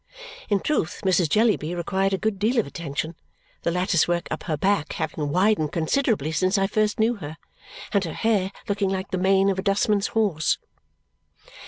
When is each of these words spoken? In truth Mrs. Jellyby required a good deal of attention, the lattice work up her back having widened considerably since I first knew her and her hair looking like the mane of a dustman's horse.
In 0.49 0.61
truth 0.61 1.01
Mrs. 1.05 1.29
Jellyby 1.29 1.75
required 1.75 2.11
a 2.11 2.17
good 2.17 2.39
deal 2.39 2.57
of 2.57 2.65
attention, 2.65 3.13
the 3.61 3.69
lattice 3.69 4.07
work 4.07 4.27
up 4.31 4.41
her 4.45 4.57
back 4.57 4.93
having 4.93 5.29
widened 5.29 5.71
considerably 5.73 6.31
since 6.31 6.57
I 6.57 6.65
first 6.65 6.99
knew 6.99 7.17
her 7.17 7.37
and 7.93 8.03
her 8.05 8.13
hair 8.13 8.51
looking 8.67 8.89
like 8.89 9.11
the 9.11 9.19
mane 9.19 9.51
of 9.51 9.59
a 9.59 9.61
dustman's 9.61 10.07
horse. 10.17 10.57